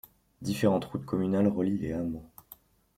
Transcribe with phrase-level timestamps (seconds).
[0.41, 2.25] Différentes routes communales relient les hameaux.